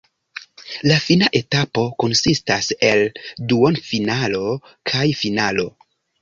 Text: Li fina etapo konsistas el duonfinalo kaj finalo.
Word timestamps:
Li 0.91 0.95
fina 1.07 1.27
etapo 1.39 1.83
konsistas 2.03 2.71
el 2.87 3.03
duonfinalo 3.53 4.43
kaj 4.95 5.05
finalo. 5.21 5.69